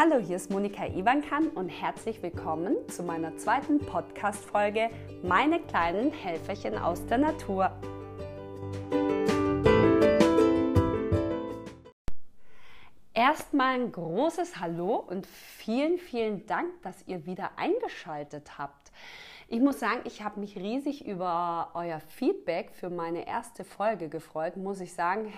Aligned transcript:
Hallo, 0.00 0.20
hier 0.20 0.36
ist 0.36 0.48
Monika 0.48 0.86
Ivankan 0.86 1.48
und 1.48 1.68
herzlich 1.68 2.22
willkommen 2.22 2.76
zu 2.88 3.02
meiner 3.02 3.36
zweiten 3.36 3.80
Podcast-Folge 3.80 4.90
Meine 5.24 5.58
kleinen 5.58 6.12
Helferchen 6.12 6.78
aus 6.78 7.04
der 7.06 7.18
Natur. 7.18 7.72
Erstmal 13.12 13.74
ein 13.74 13.90
großes 13.90 14.60
Hallo 14.60 14.94
und 14.94 15.26
vielen, 15.26 15.98
vielen 15.98 16.46
Dank, 16.46 16.80
dass 16.82 17.04
ihr 17.08 17.26
wieder 17.26 17.58
eingeschaltet 17.58 18.56
habt. 18.56 18.92
Ich 19.48 19.58
muss 19.58 19.80
sagen, 19.80 20.02
ich 20.04 20.22
habe 20.22 20.38
mich 20.38 20.54
riesig 20.56 21.08
über 21.08 21.72
euer 21.74 21.98
Feedback 21.98 22.70
für 22.70 22.88
meine 22.88 23.26
erste 23.26 23.64
Folge 23.64 24.08
gefreut, 24.08 24.56
muss 24.56 24.80
ich 24.80 24.92
sagen 24.92 25.32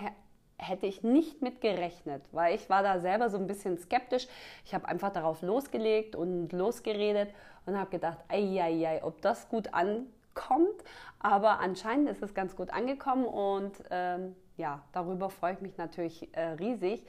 hätte 0.61 0.85
ich 0.85 1.03
nicht 1.03 1.41
mit 1.41 1.59
gerechnet, 1.59 2.23
weil 2.31 2.55
ich 2.55 2.69
war 2.69 2.83
da 2.83 2.99
selber 2.99 3.29
so 3.29 3.37
ein 3.37 3.47
bisschen 3.47 3.77
skeptisch. 3.77 4.27
Ich 4.63 4.73
habe 4.73 4.87
einfach 4.87 5.11
darauf 5.11 5.41
losgelegt 5.41 6.15
und 6.15 6.53
losgeredet 6.53 7.33
und 7.65 7.77
habe 7.77 7.89
gedacht, 7.89 8.19
ei, 8.29 9.01
ob 9.03 9.21
das 9.21 9.49
gut 9.49 9.73
ankommt. 9.73 10.83
Aber 11.19 11.59
anscheinend 11.59 12.09
ist 12.09 12.21
es 12.21 12.33
ganz 12.33 12.55
gut 12.55 12.71
angekommen 12.71 13.25
und 13.25 13.73
ähm, 13.89 14.35
ja, 14.57 14.83
darüber 14.91 15.29
freue 15.29 15.53
ich 15.53 15.61
mich 15.61 15.77
natürlich 15.77 16.29
äh, 16.35 16.51
riesig, 16.53 17.05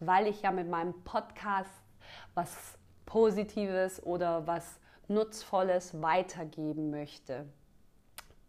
weil 0.00 0.26
ich 0.26 0.42
ja 0.42 0.50
mit 0.50 0.68
meinem 0.68 0.94
Podcast 1.04 1.70
was 2.34 2.78
Positives 3.04 4.02
oder 4.02 4.46
was 4.46 4.80
Nutzvolles 5.08 6.00
weitergeben 6.00 6.90
möchte. 6.90 7.46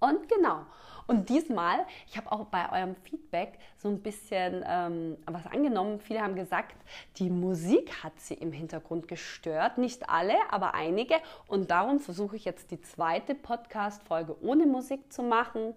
Und 0.06 0.30
genau. 0.30 0.66
Und 1.08 1.30
diesmal, 1.30 1.86
ich 2.08 2.18
habe 2.18 2.32
auch 2.32 2.46
bei 2.46 2.72
eurem 2.72 2.96
Feedback 2.96 3.60
so 3.78 3.90
ein 3.90 4.02
bisschen 4.02 4.64
ähm, 4.68 5.18
was 5.28 5.46
angenommen. 5.46 6.00
Viele 6.00 6.22
haben 6.22 6.36
gesagt, 6.36 6.76
die 7.18 7.30
Musik 7.30 8.04
hat 8.04 8.20
sie 8.20 8.34
im 8.34 8.52
Hintergrund 8.52 9.08
gestört. 9.08 9.78
Nicht 9.78 10.10
alle, 10.10 10.36
aber 10.50 10.74
einige. 10.74 11.16
Und 11.48 11.70
darum 11.70 12.00
versuche 12.00 12.36
ich 12.36 12.46
jetzt 12.46 12.72
die 12.72 12.82
zweite 12.82 13.36
Podcast-Folge 13.36 14.36
ohne 14.42 14.66
Musik 14.66 15.14
zu 15.14 15.22
machen. 15.22 15.76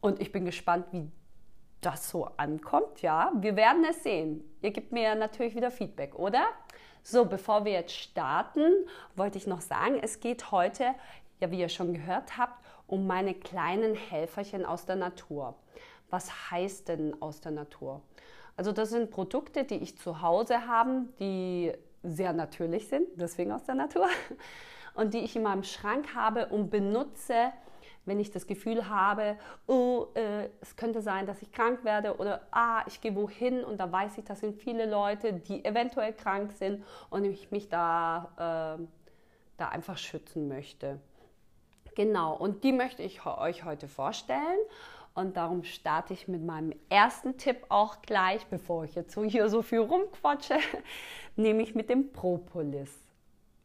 Und 0.00 0.20
ich 0.20 0.32
bin 0.32 0.46
gespannt, 0.46 0.86
wie 0.92 1.10
das 1.82 2.08
so 2.08 2.30
ankommt. 2.38 3.02
Ja, 3.02 3.32
wir 3.34 3.54
werden 3.54 3.84
es 3.88 4.02
sehen. 4.02 4.42
Ihr 4.62 4.70
gebt 4.70 4.92
mir 4.92 5.14
natürlich 5.14 5.54
wieder 5.54 5.70
Feedback, 5.70 6.18
oder? 6.18 6.46
So, 7.02 7.26
bevor 7.26 7.66
wir 7.66 7.72
jetzt 7.72 7.94
starten, 7.94 8.64
wollte 9.14 9.36
ich 9.36 9.46
noch 9.46 9.60
sagen, 9.60 10.00
es 10.02 10.20
geht 10.20 10.50
heute, 10.50 10.94
ja, 11.38 11.50
wie 11.50 11.60
ihr 11.60 11.68
schon 11.68 11.92
gehört 11.92 12.38
habt, 12.38 12.65
um 12.86 13.06
meine 13.06 13.34
kleinen 13.34 13.94
Helferchen 13.94 14.64
aus 14.64 14.86
der 14.86 14.96
Natur. 14.96 15.54
Was 16.10 16.50
heißt 16.50 16.88
denn 16.88 17.20
aus 17.20 17.40
der 17.40 17.52
Natur? 17.52 18.02
Also 18.56 18.72
das 18.72 18.90
sind 18.90 19.10
Produkte, 19.10 19.64
die 19.64 19.76
ich 19.76 19.98
zu 19.98 20.22
Hause 20.22 20.66
habe, 20.66 21.06
die 21.20 21.72
sehr 22.02 22.32
natürlich 22.32 22.88
sind, 22.88 23.08
deswegen 23.16 23.52
aus 23.52 23.64
der 23.64 23.74
Natur, 23.74 24.08
und 24.94 25.12
die 25.14 25.18
ich 25.18 25.36
in 25.36 25.42
meinem 25.42 25.64
Schrank 25.64 26.14
habe 26.14 26.46
und 26.46 26.70
benutze, 26.70 27.52
wenn 28.06 28.20
ich 28.20 28.30
das 28.30 28.46
Gefühl 28.46 28.88
habe, 28.88 29.36
oh, 29.66 30.06
äh, 30.14 30.48
es 30.60 30.76
könnte 30.76 31.02
sein, 31.02 31.26
dass 31.26 31.42
ich 31.42 31.52
krank 31.52 31.84
werde 31.84 32.16
oder 32.16 32.46
ah, 32.52 32.82
ich 32.86 33.00
gehe 33.00 33.14
wohin 33.14 33.64
und 33.64 33.78
da 33.78 33.90
weiß 33.90 34.16
ich, 34.18 34.24
das 34.24 34.40
sind 34.40 34.54
viele 34.54 34.88
Leute, 34.88 35.32
die 35.32 35.64
eventuell 35.64 36.12
krank 36.12 36.52
sind 36.52 36.84
und 37.10 37.24
ich 37.24 37.50
mich 37.50 37.68
da, 37.68 38.78
äh, 38.78 38.84
da 39.56 39.68
einfach 39.68 39.98
schützen 39.98 40.48
möchte. 40.48 41.00
Genau, 41.96 42.36
und 42.36 42.62
die 42.62 42.72
möchte 42.72 43.02
ich 43.02 43.24
euch 43.24 43.64
heute 43.64 43.88
vorstellen. 43.88 44.58
Und 45.14 45.38
darum 45.38 45.64
starte 45.64 46.12
ich 46.12 46.28
mit 46.28 46.44
meinem 46.44 46.74
ersten 46.90 47.38
Tipp 47.38 47.64
auch 47.70 48.02
gleich, 48.02 48.46
bevor 48.48 48.84
ich 48.84 48.94
jetzt 48.94 49.14
so 49.14 49.24
hier 49.24 49.48
so 49.48 49.62
viel 49.62 49.78
rumquatsche, 49.78 50.58
nämlich 51.36 51.74
mit 51.74 51.88
dem 51.88 52.12
Propolis. 52.12 52.90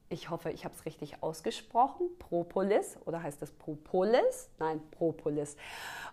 Ich 0.08 0.30
hoffe, 0.30 0.50
ich 0.52 0.64
habe 0.64 0.74
es 0.74 0.86
richtig 0.86 1.22
ausgesprochen. 1.22 2.08
Propolis 2.20 2.98
oder 3.04 3.22
heißt 3.22 3.42
das 3.42 3.52
Propolis? 3.52 4.50
Nein, 4.60 4.82
Propolis. 4.92 5.58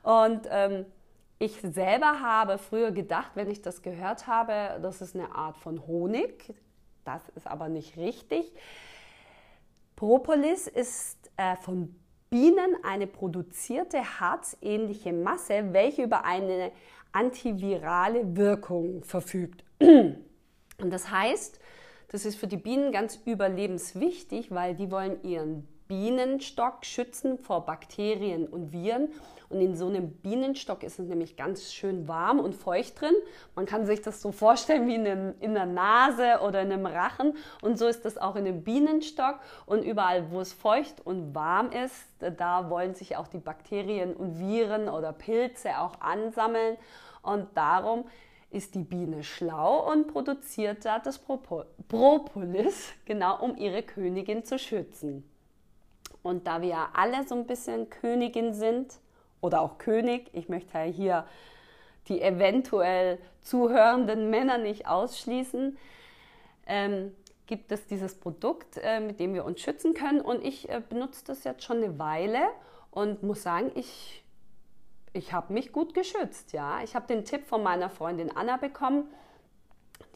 Und 0.02 0.48
ähm, 0.50 0.86
ich 1.38 1.60
selber 1.60 2.20
habe 2.20 2.58
früher 2.58 2.90
gedacht, 2.90 3.30
wenn 3.36 3.48
ich 3.48 3.62
das 3.62 3.82
gehört 3.82 4.26
habe, 4.26 4.80
das 4.82 5.00
ist 5.00 5.14
eine 5.14 5.32
Art 5.36 5.56
von 5.56 5.86
Honig. 5.86 6.52
Das 7.04 7.28
ist 7.36 7.46
aber 7.46 7.68
nicht 7.68 7.96
richtig. 7.96 8.52
Propolis 9.94 10.66
ist 10.66 11.30
äh, 11.36 11.54
von 11.56 11.94
Bienen 12.30 12.76
eine 12.82 13.06
produzierte 13.06 14.20
harzähnliche 14.20 15.12
Masse, 15.12 15.72
welche 15.72 16.02
über 16.02 16.24
eine 16.24 16.72
antivirale 17.12 18.36
Wirkung 18.36 19.02
verfügt. 19.02 19.64
Und 19.80 20.90
das 20.90 21.10
heißt, 21.10 21.58
das 22.08 22.24
ist 22.24 22.36
für 22.36 22.46
die 22.46 22.56
Bienen 22.56 22.92
ganz 22.92 23.18
überlebenswichtig, 23.24 24.50
weil 24.50 24.74
die 24.74 24.90
wollen 24.90 25.22
ihren 25.22 25.66
Bienenstock 25.88 26.84
schützen 26.84 27.38
vor 27.38 27.66
Bakterien 27.66 28.46
und 28.46 28.72
Viren. 28.72 29.08
Und 29.48 29.62
in 29.62 29.74
so 29.74 29.88
einem 29.88 30.10
Bienenstock 30.10 30.82
ist 30.82 30.98
es 30.98 31.08
nämlich 31.08 31.36
ganz 31.36 31.72
schön 31.72 32.06
warm 32.06 32.38
und 32.38 32.54
feucht 32.54 33.00
drin. 33.00 33.14
Man 33.56 33.64
kann 33.64 33.86
sich 33.86 34.02
das 34.02 34.20
so 34.20 34.30
vorstellen 34.30 34.86
wie 34.86 34.94
in, 34.94 35.06
einem, 35.06 35.34
in 35.40 35.54
der 35.54 35.64
Nase 35.64 36.40
oder 36.42 36.60
in 36.60 36.70
einem 36.70 36.84
Rachen. 36.84 37.34
Und 37.62 37.78
so 37.78 37.86
ist 37.86 38.04
das 38.04 38.18
auch 38.18 38.36
in 38.36 38.46
einem 38.46 38.62
Bienenstock. 38.62 39.40
Und 39.64 39.82
überall, 39.82 40.30
wo 40.30 40.40
es 40.40 40.52
feucht 40.52 41.00
und 41.04 41.34
warm 41.34 41.72
ist, 41.72 42.06
da 42.18 42.68
wollen 42.68 42.94
sich 42.94 43.16
auch 43.16 43.26
die 43.26 43.38
Bakterien 43.38 44.14
und 44.14 44.38
Viren 44.38 44.88
oder 44.88 45.12
Pilze 45.12 45.78
auch 45.78 46.00
ansammeln. 46.00 46.76
Und 47.22 47.48
darum 47.54 48.04
ist 48.50 48.74
die 48.74 48.82
Biene 48.82 49.22
schlau 49.24 49.90
und 49.90 50.08
produziert 50.08 50.84
da 50.84 50.98
das 50.98 51.18
Propolis, 51.18 52.92
genau 53.04 53.42
um 53.42 53.56
ihre 53.56 53.82
Königin 53.82 54.44
zu 54.44 54.58
schützen. 54.58 55.27
Und 56.22 56.46
da 56.46 56.62
wir 56.62 56.88
alle 56.94 57.26
so 57.26 57.34
ein 57.34 57.46
bisschen 57.46 57.90
Königin 57.90 58.52
sind 58.52 58.94
oder 59.40 59.60
auch 59.60 59.78
König, 59.78 60.30
ich 60.32 60.48
möchte 60.48 60.80
hier 60.82 61.26
die 62.08 62.20
eventuell 62.22 63.18
zuhörenden 63.40 64.30
Männer 64.30 64.58
nicht 64.58 64.86
ausschließen, 64.86 65.78
ähm, 66.66 67.14
gibt 67.46 67.72
es 67.72 67.86
dieses 67.86 68.14
Produkt, 68.14 68.78
äh, 68.82 69.00
mit 69.00 69.20
dem 69.20 69.34
wir 69.34 69.44
uns 69.44 69.60
schützen 69.60 69.94
können. 69.94 70.20
Und 70.20 70.44
ich 70.44 70.68
äh, 70.68 70.82
benutze 70.86 71.24
das 71.24 71.44
jetzt 71.44 71.64
schon 71.64 71.78
eine 71.78 71.98
Weile 71.98 72.40
und 72.90 73.22
muss 73.22 73.42
sagen, 73.42 73.70
ich, 73.74 74.24
ich 75.12 75.32
habe 75.32 75.52
mich 75.52 75.72
gut 75.72 75.94
geschützt. 75.94 76.52
Ja, 76.52 76.82
ich 76.82 76.94
habe 76.94 77.06
den 77.06 77.24
Tipp 77.24 77.46
von 77.46 77.62
meiner 77.62 77.90
Freundin 77.90 78.34
Anna 78.34 78.56
bekommen 78.56 79.04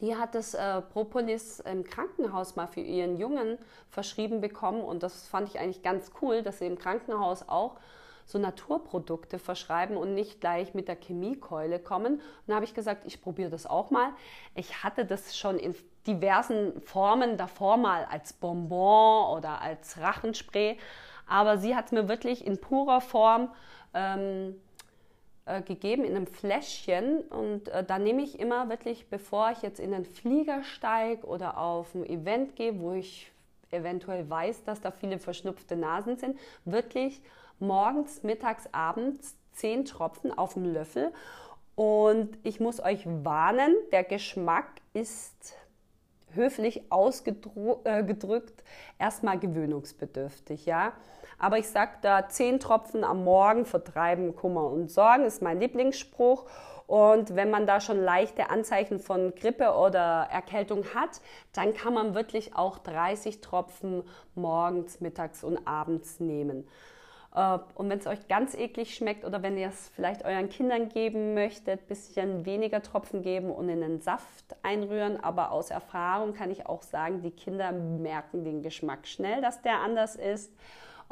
die 0.01 0.15
hat 0.15 0.35
das 0.35 0.53
äh, 0.53 0.81
Propolis 0.81 1.59
im 1.59 1.83
Krankenhaus 1.83 2.55
mal 2.55 2.67
für 2.67 2.81
ihren 2.81 3.17
Jungen 3.17 3.57
verschrieben 3.89 4.41
bekommen 4.41 4.81
und 4.81 5.03
das 5.03 5.27
fand 5.27 5.49
ich 5.49 5.59
eigentlich 5.59 5.83
ganz 5.83 6.11
cool, 6.21 6.41
dass 6.41 6.59
sie 6.59 6.67
im 6.67 6.77
Krankenhaus 6.77 7.47
auch 7.47 7.77
so 8.25 8.39
Naturprodukte 8.39 9.39
verschreiben 9.39 9.97
und 9.97 10.13
nicht 10.13 10.39
gleich 10.39 10.73
mit 10.73 10.87
der 10.87 10.95
Chemiekeule 10.95 11.79
kommen. 11.79 12.15
Und 12.15 12.21
da 12.47 12.55
habe 12.55 12.65
ich 12.65 12.73
gesagt, 12.73 13.03
ich 13.05 13.21
probiere 13.21 13.49
das 13.49 13.65
auch 13.65 13.91
mal. 13.91 14.09
Ich 14.55 14.83
hatte 14.83 15.05
das 15.05 15.37
schon 15.37 15.59
in 15.59 15.75
diversen 16.07 16.81
Formen 16.81 17.37
davor 17.37 17.77
mal 17.77 18.05
als 18.09 18.33
Bonbon 18.33 19.37
oder 19.37 19.61
als 19.61 19.99
Rachenspray, 19.99 20.77
aber 21.27 21.57
sie 21.57 21.75
hat 21.75 21.87
es 21.87 21.91
mir 21.91 22.07
wirklich 22.07 22.45
in 22.45 22.59
purer 22.59 23.01
Form 23.01 23.49
ähm, 23.93 24.55
äh, 25.45 25.61
gegeben 25.61 26.05
in 26.05 26.15
einem 26.15 26.27
Fläschchen 26.27 27.21
und 27.21 27.67
äh, 27.69 27.83
da 27.83 27.99
nehme 27.99 28.21
ich 28.21 28.39
immer 28.39 28.69
wirklich, 28.69 29.07
bevor 29.09 29.51
ich 29.51 29.61
jetzt 29.61 29.79
in 29.79 29.93
einen 29.93 30.05
Flieger 30.05 30.63
steige 30.63 31.25
oder 31.25 31.57
auf 31.57 31.93
ein 31.95 32.05
Event 32.05 32.55
gehe, 32.55 32.79
wo 32.79 32.93
ich 32.93 33.31
eventuell 33.71 34.29
weiß, 34.29 34.63
dass 34.63 34.81
da 34.81 34.91
viele 34.91 35.19
verschnupfte 35.19 35.75
Nasen 35.75 36.17
sind, 36.17 36.39
wirklich 36.63 37.21
morgens, 37.59 38.23
mittags, 38.23 38.69
abends 38.71 39.35
zehn 39.51 39.85
Tropfen 39.85 40.31
auf 40.31 40.53
dem 40.53 40.71
Löffel. 40.71 41.11
Und 41.75 42.37
ich 42.43 42.59
muss 42.59 42.79
euch 42.79 43.05
warnen, 43.05 43.75
der 43.91 44.03
Geschmack 44.03 44.69
ist 44.93 45.55
höflich 46.33 46.83
ausgedrückt 46.89 47.83
äh, 47.83 49.03
erstmal 49.03 49.39
gewöhnungsbedürftig, 49.39 50.65
ja. 50.65 50.93
Aber 51.43 51.57
ich 51.57 51.67
sage 51.67 51.91
da, 52.01 52.29
zehn 52.29 52.61
Tropfen 52.61 53.03
am 53.03 53.25
Morgen 53.25 53.65
vertreiben 53.65 54.33
Kummer 54.33 54.67
und 54.67 54.89
Sorgen, 54.89 55.25
ist 55.25 55.41
mein 55.41 55.59
Lieblingsspruch. 55.59 56.45
Und 56.87 57.35
wenn 57.35 57.49
man 57.49 57.67
da 57.67 57.81
schon 57.81 58.01
leichte 58.01 58.49
Anzeichen 58.49 58.97
von 58.97 59.35
Grippe 59.35 59.73
oder 59.73 60.29
Erkältung 60.31 60.85
hat, 60.95 61.19
dann 61.51 61.73
kann 61.73 61.93
man 61.93 62.15
wirklich 62.15 62.55
auch 62.55 62.77
30 62.77 63.41
Tropfen 63.41 64.03
morgens, 64.35 65.01
mittags 65.01 65.43
und 65.43 65.67
abends 65.67 66.21
nehmen. 66.21 66.65
Äh, 67.35 67.59
und 67.75 67.89
wenn 67.89 67.99
es 67.99 68.07
euch 68.07 68.29
ganz 68.29 68.55
eklig 68.55 68.95
schmeckt 68.95 69.25
oder 69.25 69.43
wenn 69.43 69.57
ihr 69.57 69.67
es 69.67 69.89
vielleicht 69.89 70.23
euren 70.23 70.47
Kindern 70.47 70.87
geben 70.87 71.33
möchtet, 71.33 71.81
ein 71.81 71.87
bisschen 71.87 72.45
weniger 72.45 72.81
Tropfen 72.81 73.21
geben 73.21 73.51
und 73.51 73.67
in 73.67 73.81
den 73.81 73.99
Saft 73.99 74.55
einrühren. 74.61 75.21
Aber 75.21 75.51
aus 75.51 75.71
Erfahrung 75.71 76.33
kann 76.33 76.51
ich 76.51 76.67
auch 76.67 76.83
sagen, 76.83 77.21
die 77.21 77.31
Kinder 77.31 77.73
merken 77.73 78.45
den 78.45 78.61
Geschmack 78.61 79.07
schnell, 79.07 79.41
dass 79.41 79.61
der 79.61 79.81
anders 79.81 80.15
ist 80.15 80.53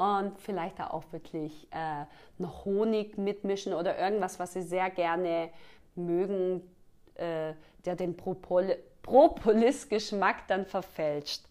und 0.02 0.40
vielleicht 0.40 0.80
da 0.80 0.88
auch 0.88 1.04
wirklich 1.12 1.68
äh, 1.72 2.06
noch 2.40 2.66
Honig 2.66 3.20
mitmischen 3.20 3.74
oder 3.74 4.00
irgendwas, 4.00 4.40
was 4.40 4.54
sie 4.54 4.64
sehr 4.64 4.90
gerne 4.90 5.50
mögen, 5.96 6.62
äh, 7.16 7.54
der 7.86 7.96
den 7.96 8.18
Propol 8.18 8.78
Propolis-Geschmack 9.04 10.48
dann 10.48 10.66
verfälscht. 10.66 11.44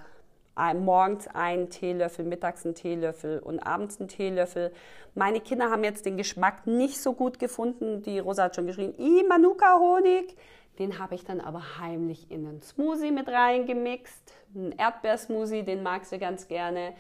morgens 0.76 1.28
einen 1.28 1.70
Teelöffel, 1.70 2.26
mittags 2.26 2.66
einen 2.66 2.76
Teelöffel 2.76 3.40
und 3.40 3.60
abends 3.60 4.00
einen 4.00 4.10
Teelöffel. 4.10 4.74
Meine 5.16 5.40
Kinder 5.40 5.70
haben 5.72 5.86
jetzt 5.86 6.06
den 6.06 6.18
Geschmack 6.18 6.68
nicht 6.68 7.02
so 7.02 7.14
gut 7.14 7.40
gefunden. 7.40 8.02
Die 8.04 8.20
Rosa 8.20 8.44
hat 8.44 8.58
schon 8.58 8.68
geschrien, 8.68 8.94
i 9.00 9.24
Manuka-Honig. 9.24 10.36
Den 10.78 11.00
habe 11.00 11.16
ich 11.16 11.24
dann 11.24 11.40
aber 11.40 11.80
heimlich 11.80 12.30
in 12.30 12.46
einen 12.46 12.62
Smoothie 12.62 13.12
mit 13.12 13.30
reingemixt. 13.30 14.34
Ein 14.54 14.74
Erdbeersmoothie, 14.78 15.64
den 15.64 15.82
mag 15.82 16.06
sie 16.06 16.20
ganz 16.20 16.48
gerne. 16.48 16.94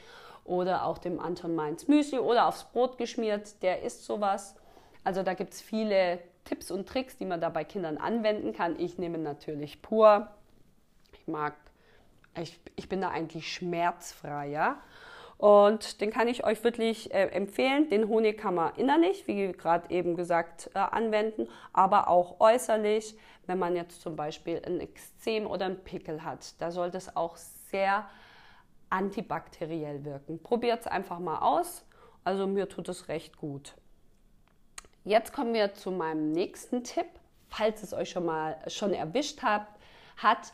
Oder 0.49 0.85
auch 0.85 0.97
dem 0.97 1.19
Anton 1.19 1.53
Mainz 1.53 1.87
Müsli 1.87 2.17
oder 2.17 2.47
aufs 2.47 2.63
Brot 2.63 2.97
geschmiert. 2.97 3.61
Der 3.61 3.83
isst 3.83 4.03
sowas. 4.03 4.55
Also 5.03 5.21
da 5.21 5.35
gibt 5.35 5.53
es 5.53 5.61
viele 5.61 6.17
Tipps 6.43 6.71
und 6.71 6.89
Tricks, 6.89 7.17
die 7.17 7.25
man 7.25 7.39
da 7.39 7.49
bei 7.49 7.63
Kindern 7.63 7.99
anwenden 7.99 8.51
kann. 8.51 8.79
Ich 8.79 8.97
nehme 8.97 9.19
natürlich 9.19 9.83
pur. 9.83 10.27
Ich 11.13 11.27
mag, 11.27 11.53
ich, 12.35 12.59
ich 12.75 12.89
bin 12.89 12.99
da 12.99 13.09
eigentlich 13.09 13.53
schmerzfrei. 13.53 14.73
Und 15.37 16.01
den 16.01 16.09
kann 16.09 16.27
ich 16.27 16.43
euch 16.43 16.63
wirklich 16.63 17.13
äh, 17.13 17.27
empfehlen. 17.27 17.87
Den 17.89 18.07
Honig 18.07 18.39
kann 18.39 18.55
man 18.55 18.73
innerlich, 18.73 19.27
wie 19.27 19.51
gerade 19.51 19.91
eben 19.91 20.15
gesagt, 20.15 20.71
äh, 20.73 20.79
anwenden, 20.79 21.47
aber 21.73 22.07
auch 22.07 22.39
äußerlich, 22.39 23.15
wenn 23.45 23.59
man 23.59 23.75
jetzt 23.75 24.01
zum 24.01 24.15
Beispiel 24.15 24.59
ein 24.65 24.79
Ekzem 24.81 25.45
oder 25.45 25.67
ein 25.67 25.83
Pickel 25.83 26.23
hat. 26.23 26.59
Da 26.59 26.71
sollte 26.71 26.97
es 26.97 27.15
auch 27.15 27.37
sehr 27.37 28.09
antibakteriell 28.89 30.03
wirken. 30.05 30.41
Probiert 30.41 30.81
es 30.81 30.87
einfach 30.87 31.19
mal 31.19 31.39
aus. 31.39 31.85
Also 32.23 32.47
mir 32.47 32.67
tut 32.69 32.89
es 32.89 33.07
recht 33.07 33.37
gut. 33.37 33.73
Jetzt 35.03 35.33
kommen 35.33 35.53
wir 35.53 35.73
zu 35.73 35.91
meinem 35.91 36.31
nächsten 36.31 36.83
Tipp. 36.83 37.07
Falls 37.49 37.81
es 37.81 37.93
euch 37.93 38.11
schon 38.11 38.25
mal 38.25 38.57
schon 38.67 38.93
erwischt 38.93 39.41
habt, 39.41 39.79
hat, 40.17 40.53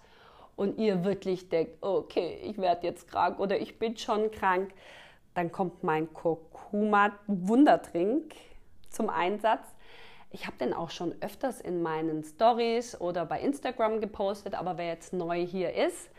und 0.55 0.77
ihr 0.77 1.03
wirklich 1.03 1.49
denkt, 1.49 1.77
okay, 1.81 2.39
ich 2.43 2.57
werde 2.57 2.87
jetzt 2.87 3.09
krank 3.09 3.39
oder 3.39 3.59
ich 3.59 3.77
bin 3.77 3.97
schon 3.97 4.31
krank, 4.31 4.73
dann 5.33 5.51
kommt 5.51 5.83
mein 5.83 6.11
Kurkuma 6.13 7.11
Wunderdrink 7.27 8.33
zum 8.89 9.09
Einsatz. 9.09 9.67
Ich 10.31 10.47
habe 10.47 10.57
den 10.57 10.73
auch 10.73 10.89
schon 10.89 11.13
öfters 11.21 11.61
in 11.61 11.81
meinen 11.81 12.23
Stories 12.23 12.99
oder 12.99 13.25
bei 13.25 13.41
Instagram 13.41 14.01
gepostet, 14.01 14.53
aber 14.53 14.77
wer 14.77 14.87
jetzt 14.87 15.13
neu 15.13 15.45
hier 15.45 15.73
ist, 15.73 16.09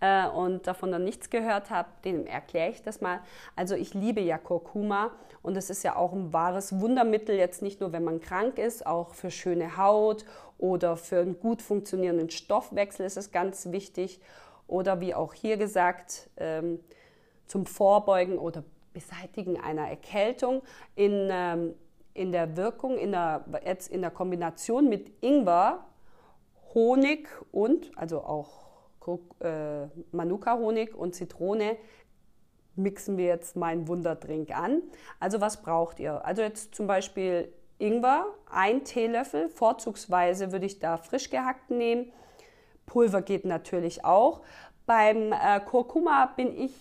äh, 0.00 0.26
und 0.28 0.66
davon 0.66 0.90
noch 0.90 0.98
nichts 0.98 1.30
gehört 1.30 1.70
habt, 1.70 2.04
dem 2.04 2.26
erkläre 2.26 2.70
ich 2.70 2.82
das 2.82 3.00
mal. 3.00 3.20
Also 3.54 3.74
ich 3.74 3.94
liebe 3.94 4.20
ja 4.20 4.38
Kurkuma 4.38 5.12
und 5.42 5.56
es 5.56 5.70
ist 5.70 5.82
ja 5.82 5.96
auch 5.96 6.12
ein 6.12 6.32
wahres 6.32 6.80
Wundermittel, 6.80 7.36
jetzt 7.36 7.62
nicht 7.62 7.80
nur, 7.80 7.92
wenn 7.92 8.04
man 8.04 8.20
krank 8.20 8.58
ist, 8.58 8.86
auch 8.86 9.14
für 9.14 9.30
schöne 9.30 9.76
Haut 9.76 10.24
oder 10.58 10.96
für 10.96 11.20
einen 11.20 11.38
gut 11.38 11.62
funktionierenden 11.62 12.30
Stoffwechsel 12.30 13.06
ist 13.06 13.16
es 13.16 13.32
ganz 13.32 13.70
wichtig. 13.70 14.20
Oder 14.68 15.00
wie 15.00 15.14
auch 15.14 15.32
hier 15.32 15.56
gesagt, 15.56 16.28
ähm, 16.38 16.80
zum 17.46 17.66
Vorbeugen 17.66 18.38
oder 18.38 18.64
Beseitigen 18.92 19.60
einer 19.60 19.88
Erkältung 19.88 20.62
in, 20.94 21.28
ähm, 21.30 21.74
in 22.14 22.32
der 22.32 22.56
Wirkung, 22.56 22.98
in 22.98 23.12
der, 23.12 23.44
jetzt 23.64 23.90
in 23.92 24.00
der 24.00 24.10
Kombination 24.10 24.88
mit 24.88 25.12
Ingwer, 25.22 25.84
Honig 26.74 27.28
und, 27.52 27.96
also 27.96 28.20
auch 28.22 28.65
äh, 29.40 29.86
Manuka-Honig 30.12 30.94
und 30.94 31.14
Zitrone 31.14 31.76
mixen 32.76 33.16
wir 33.16 33.26
jetzt 33.26 33.56
meinen 33.56 33.88
Wunderdrink 33.88 34.56
an. 34.56 34.82
Also 35.18 35.40
was 35.40 35.62
braucht 35.62 35.98
ihr? 35.98 36.24
Also 36.24 36.42
jetzt 36.42 36.74
zum 36.74 36.86
Beispiel 36.86 37.52
Ingwer, 37.78 38.26
ein 38.50 38.84
Teelöffel, 38.84 39.48
vorzugsweise 39.48 40.52
würde 40.52 40.66
ich 40.66 40.78
da 40.78 40.96
frisch 40.96 41.30
gehackt 41.30 41.70
nehmen. 41.70 42.12
Pulver 42.86 43.22
geht 43.22 43.44
natürlich 43.44 44.04
auch. 44.04 44.42
Beim 44.86 45.32
äh, 45.32 45.60
Kurkuma 45.60 46.26
bin 46.36 46.56
ich 46.56 46.72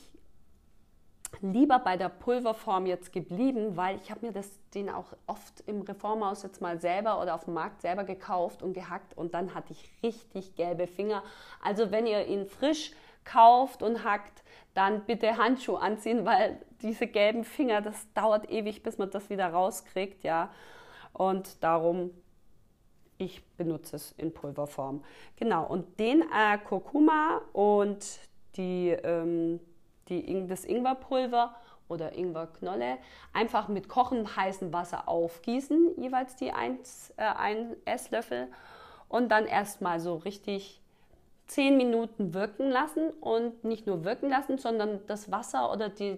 lieber 1.41 1.79
bei 1.79 1.97
der 1.97 2.09
Pulverform 2.09 2.85
jetzt 2.85 3.11
geblieben, 3.11 3.77
weil 3.77 3.97
ich 3.97 4.11
habe 4.11 4.25
mir 4.25 4.31
das, 4.31 4.49
den 4.73 4.89
auch 4.89 5.13
oft 5.27 5.61
im 5.67 5.81
Reformhaus 5.81 6.43
jetzt 6.43 6.61
mal 6.61 6.79
selber 6.79 7.21
oder 7.21 7.35
auf 7.35 7.45
dem 7.45 7.53
Markt 7.53 7.81
selber 7.81 8.03
gekauft 8.03 8.61
und 8.61 8.73
gehackt 8.73 9.17
und 9.17 9.33
dann 9.33 9.53
hatte 9.53 9.73
ich 9.73 9.89
richtig 10.03 10.55
gelbe 10.55 10.87
Finger. 10.87 11.23
Also 11.61 11.91
wenn 11.91 12.07
ihr 12.07 12.25
ihn 12.27 12.45
frisch 12.45 12.91
kauft 13.23 13.81
und 13.81 14.03
hackt, 14.03 14.43
dann 14.73 15.05
bitte 15.05 15.37
Handschuhe 15.37 15.79
anziehen, 15.79 16.25
weil 16.25 16.59
diese 16.81 17.07
gelben 17.07 17.43
Finger, 17.43 17.81
das 17.81 18.11
dauert 18.13 18.49
ewig, 18.49 18.83
bis 18.83 18.97
man 18.97 19.09
das 19.09 19.29
wieder 19.29 19.47
rauskriegt, 19.47 20.23
ja. 20.23 20.51
Und 21.13 21.63
darum 21.63 22.11
ich 23.17 23.45
benutze 23.55 23.95
es 23.95 24.11
in 24.13 24.33
Pulverform. 24.33 25.03
Genau, 25.37 25.65
und 25.65 25.99
den 25.99 26.21
äh, 26.21 26.57
Kurkuma 26.57 27.41
und 27.53 28.05
die 28.57 28.89
ähm, 28.89 29.59
die, 30.09 30.47
das 30.47 30.65
Ingwerpulver 30.65 31.55
oder 31.87 32.13
Ingwerknolle 32.13 32.97
einfach 33.33 33.67
mit 33.67 33.89
kochend 33.89 34.35
heißem 34.35 34.73
Wasser 34.73 35.07
aufgießen, 35.07 36.01
jeweils 36.01 36.35
die 36.35 36.51
1 36.51 37.13
äh, 37.17 37.65
Esslöffel 37.85 38.47
und 39.07 39.29
dann 39.29 39.45
erstmal 39.45 39.99
so 39.99 40.15
richtig 40.15 40.81
10 41.47 41.77
Minuten 41.77 42.33
wirken 42.33 42.69
lassen 42.69 43.11
und 43.21 43.63
nicht 43.63 43.85
nur 43.85 44.03
wirken 44.03 44.29
lassen, 44.29 44.57
sondern 44.57 45.05
das 45.07 45.31
Wasser 45.31 45.71
oder 45.71 45.89
die, 45.89 46.17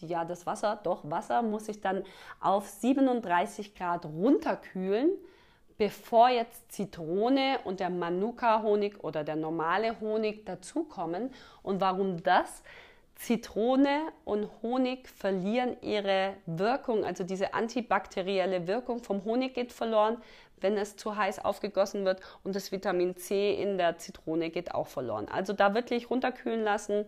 die 0.00 0.08
ja 0.08 0.24
das 0.24 0.46
Wasser, 0.46 0.80
doch 0.82 1.08
Wasser 1.08 1.42
muss 1.42 1.66
sich 1.66 1.80
dann 1.80 2.02
auf 2.40 2.66
37 2.68 3.74
Grad 3.74 4.04
runterkühlen, 4.04 5.10
bevor 5.80 6.28
jetzt 6.28 6.72
Zitrone 6.72 7.58
und 7.64 7.80
der 7.80 7.88
Manuka-Honig 7.88 9.02
oder 9.02 9.24
der 9.24 9.36
normale 9.36 9.98
Honig 9.98 10.44
dazukommen. 10.44 11.32
Und 11.62 11.80
warum 11.80 12.22
das? 12.22 12.62
Zitrone 13.14 14.02
und 14.26 14.50
Honig 14.60 15.08
verlieren 15.08 15.78
ihre 15.80 16.34
Wirkung, 16.44 17.06
also 17.06 17.24
diese 17.24 17.54
antibakterielle 17.54 18.66
Wirkung 18.66 19.02
vom 19.02 19.24
Honig 19.24 19.54
geht 19.54 19.72
verloren, 19.72 20.18
wenn 20.60 20.76
es 20.76 20.96
zu 20.96 21.16
heiß 21.16 21.42
aufgegossen 21.46 22.04
wird 22.04 22.20
und 22.44 22.54
das 22.54 22.72
Vitamin 22.72 23.16
C 23.16 23.54
in 23.54 23.78
der 23.78 23.96
Zitrone 23.96 24.50
geht 24.50 24.74
auch 24.74 24.86
verloren. 24.86 25.28
Also 25.28 25.54
da 25.54 25.74
wirklich 25.74 26.10
runterkühlen 26.10 26.62
lassen 26.62 27.06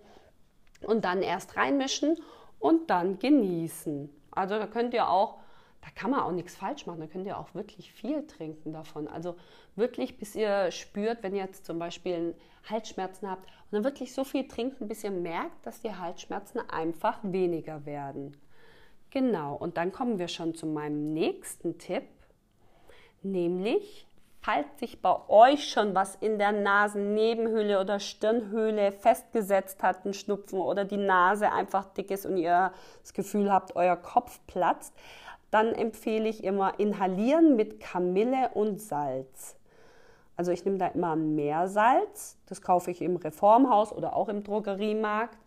und 0.80 1.04
dann 1.04 1.20
erst 1.20 1.58
reinmischen 1.58 2.16
und 2.58 2.88
dann 2.88 3.18
genießen. 3.18 4.08
Also 4.30 4.58
da 4.58 4.66
könnt 4.66 4.94
ihr 4.94 5.10
auch, 5.10 5.41
da 5.82 5.88
kann 5.94 6.12
man 6.12 6.20
auch 6.20 6.32
nichts 6.32 6.54
falsch 6.54 6.86
machen, 6.86 7.00
da 7.00 7.06
könnt 7.06 7.26
ihr 7.26 7.38
auch 7.38 7.54
wirklich 7.54 7.92
viel 7.92 8.26
trinken 8.26 8.72
davon. 8.72 9.08
Also 9.08 9.36
wirklich, 9.74 10.16
bis 10.16 10.34
ihr 10.34 10.70
spürt, 10.70 11.22
wenn 11.22 11.34
ihr 11.34 11.42
jetzt 11.42 11.66
zum 11.66 11.78
Beispiel 11.78 12.34
Halsschmerzen 12.70 13.28
habt, 13.28 13.44
und 13.44 13.72
dann 13.72 13.84
wirklich 13.84 14.14
so 14.14 14.22
viel 14.22 14.46
trinken, 14.46 14.86
bis 14.86 15.02
ihr 15.02 15.10
merkt, 15.10 15.66
dass 15.66 15.80
die 15.80 15.94
Halsschmerzen 15.94 16.60
einfach 16.70 17.18
weniger 17.22 17.84
werden. 17.84 18.36
Genau, 19.10 19.54
und 19.56 19.76
dann 19.76 19.92
kommen 19.92 20.18
wir 20.18 20.28
schon 20.28 20.54
zu 20.54 20.66
meinem 20.66 21.12
nächsten 21.12 21.78
Tipp, 21.78 22.04
nämlich 23.22 24.06
falls 24.40 24.66
sich 24.78 25.02
bei 25.02 25.16
euch 25.28 25.68
schon 25.68 25.94
was 25.94 26.16
in 26.16 26.38
der 26.38 26.52
Nasennebenhöhle 26.52 27.80
oder 27.80 28.00
Stirnhöhle 28.00 28.92
festgesetzt 28.92 29.82
hat, 29.82 30.04
ein 30.04 30.14
Schnupfen 30.14 30.60
oder 30.60 30.84
die 30.84 30.96
Nase 30.96 31.50
einfach 31.50 31.86
dick 31.94 32.10
ist 32.10 32.26
und 32.26 32.36
ihr 32.36 32.72
das 33.00 33.14
Gefühl 33.14 33.52
habt, 33.52 33.76
euer 33.76 33.96
Kopf 33.96 34.40
platzt, 34.46 34.94
dann 35.52 35.75
empfehle 35.75 36.28
ich 36.28 36.42
immer 36.42 36.80
inhalieren 36.80 37.56
mit 37.56 37.78
Kamille 37.78 38.50
und 38.54 38.80
Salz. 38.80 39.56
Also 40.35 40.50
ich 40.50 40.64
nehme 40.64 40.78
da 40.78 40.88
immer 40.88 41.14
Meersalz, 41.14 42.38
das 42.47 42.62
kaufe 42.62 42.90
ich 42.90 43.02
im 43.02 43.16
Reformhaus 43.16 43.92
oder 43.92 44.16
auch 44.16 44.28
im 44.28 44.42
Drogeriemarkt. 44.42 45.38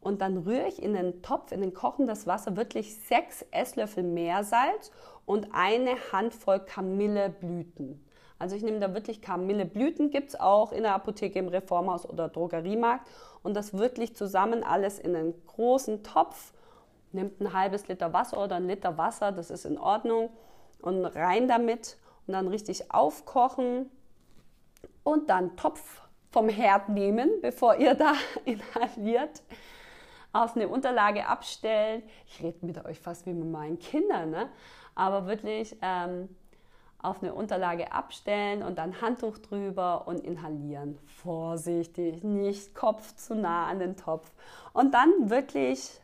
Und 0.00 0.22
dann 0.22 0.38
rühre 0.38 0.66
ich 0.66 0.82
in 0.82 0.94
den 0.94 1.20
Topf, 1.20 1.52
in 1.52 1.60
den 1.60 1.74
kochendes 1.74 2.26
Wasser 2.26 2.56
wirklich 2.56 2.96
sechs 2.96 3.44
Esslöffel 3.50 4.02
Meersalz 4.02 4.92
und 5.26 5.48
eine 5.52 5.96
Handvoll 6.12 6.60
Kamilleblüten. 6.60 8.02
Also 8.38 8.56
ich 8.56 8.62
nehme 8.62 8.78
da 8.78 8.94
wirklich 8.94 9.20
Kamilleblüten, 9.20 10.10
gibt 10.10 10.30
es 10.30 10.40
auch 10.40 10.72
in 10.72 10.84
der 10.84 10.94
Apotheke, 10.94 11.38
im 11.38 11.48
Reformhaus 11.48 12.08
oder 12.08 12.28
Drogeriemarkt. 12.28 13.06
Und 13.42 13.54
das 13.54 13.76
wirklich 13.76 14.14
zusammen 14.14 14.62
alles 14.62 14.98
in 14.98 15.14
einen 15.16 15.34
großen 15.46 16.02
Topf. 16.02 16.52
Nimmt 17.12 17.40
ein 17.40 17.52
halbes 17.52 17.88
Liter 17.88 18.12
Wasser 18.12 18.42
oder 18.42 18.56
ein 18.56 18.66
Liter 18.66 18.96
Wasser, 18.98 19.32
das 19.32 19.50
ist 19.50 19.64
in 19.64 19.78
Ordnung. 19.78 20.30
Und 20.80 21.04
rein 21.04 21.48
damit 21.48 21.96
und 22.26 22.32
dann 22.32 22.48
richtig 22.48 22.92
aufkochen. 22.92 23.90
Und 25.02 25.30
dann 25.30 25.56
Topf 25.56 26.02
vom 26.30 26.48
Herd 26.48 26.88
nehmen, 26.88 27.30
bevor 27.42 27.76
ihr 27.76 27.94
da 27.94 28.14
inhaliert. 28.44 29.42
Auf 30.32 30.54
eine 30.54 30.68
Unterlage 30.68 31.26
abstellen. 31.26 32.02
Ich 32.26 32.42
rede 32.42 32.64
mit 32.64 32.84
euch 32.84 33.00
fast 33.00 33.26
wie 33.26 33.32
mit 33.32 33.50
meinen 33.50 33.78
Kindern, 33.78 34.30
ne? 34.30 34.48
aber 34.94 35.26
wirklich 35.26 35.76
ähm, 35.82 36.28
auf 37.02 37.22
eine 37.22 37.34
Unterlage 37.34 37.92
abstellen 37.92 38.62
und 38.62 38.78
dann 38.78 39.00
Handtuch 39.00 39.38
drüber 39.38 40.06
und 40.06 40.20
inhalieren. 40.20 40.98
Vorsichtig, 41.06 42.22
nicht 42.22 42.74
Kopf 42.74 43.16
zu 43.16 43.34
nah 43.34 43.66
an 43.66 43.78
den 43.78 43.96
Topf. 43.96 44.30
Und 44.72 44.94
dann 44.94 45.30
wirklich 45.30 46.00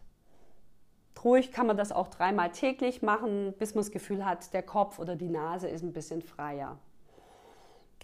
ruhig 1.26 1.50
kann 1.50 1.66
man 1.66 1.76
das 1.76 1.90
auch 1.90 2.06
dreimal 2.06 2.50
täglich 2.52 3.02
machen, 3.02 3.52
bis 3.58 3.74
man 3.74 3.82
das 3.82 3.90
Gefühl 3.90 4.24
hat, 4.24 4.54
der 4.54 4.62
Kopf 4.62 5.00
oder 5.00 5.16
die 5.16 5.28
Nase 5.28 5.68
ist 5.68 5.82
ein 5.82 5.92
bisschen 5.92 6.22
freier. 6.22 6.78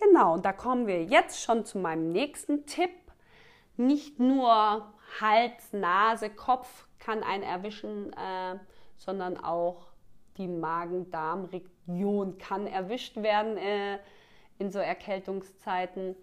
Genau, 0.01 0.35
und 0.35 0.45
da 0.45 0.53
kommen 0.53 0.89
wir 0.89 1.05
jetzt 1.05 1.41
schon 1.41 1.65
zu 1.65 1.79
meinem 1.79 2.11
nächsten 2.11 2.67
Tipp. 2.67 2.91
Nicht 3.77 4.19
nur 4.19 4.93
Hals, 5.21 5.73
Nase, 5.73 6.31
Kopf 6.31 6.89
kann 6.99 7.23
einen 7.23 7.45
erwischen, 7.45 8.13
äh, 8.13 8.59
sondern 8.97 9.37
auch 9.37 9.87
die 10.37 10.49
Magen-Darm-Region 10.49 12.39
kann 12.39 12.67
erwischt 12.67 13.17
werden 13.23 13.57
äh, 13.57 13.99
in 14.59 14.73
so 14.73 14.81
Erkältungszeiten. 14.81 16.17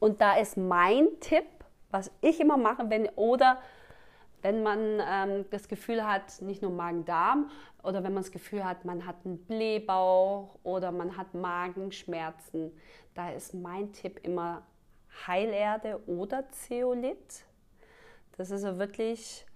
Und 0.00 0.20
da 0.20 0.36
ist 0.36 0.56
mein 0.56 1.20
Tipp, 1.20 1.46
was 1.90 2.10
ich 2.22 2.40
immer 2.40 2.56
mache, 2.56 2.90
wenn 2.90 3.08
oder 3.10 3.58
wenn 4.42 4.62
man 4.62 5.00
ähm, 5.00 5.44
das 5.50 5.68
Gefühl 5.68 6.06
hat, 6.06 6.40
nicht 6.42 6.62
nur 6.62 6.70
Magen-Darm, 6.70 7.50
oder 7.82 8.02
wenn 8.02 8.12
man 8.12 8.22
das 8.22 8.32
Gefühl 8.32 8.64
hat, 8.64 8.84
man 8.84 9.06
hat 9.06 9.16
einen 9.24 9.38
Blähbauch 9.44 10.58
oder 10.62 10.92
man 10.92 11.16
hat 11.16 11.34
Magenschmerzen, 11.34 12.72
da 13.14 13.30
ist 13.30 13.54
mein 13.54 13.92
Tipp 13.92 14.20
immer 14.24 14.62
Heilerde 15.26 16.00
oder 16.06 16.50
Zeolit. 16.50 17.44
Das 18.36 18.50
ist 18.50 18.62
ja 18.62 18.78
wirklich, 18.78 19.46